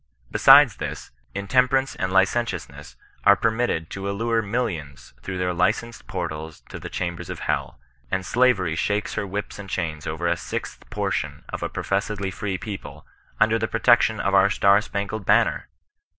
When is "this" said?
0.77-1.11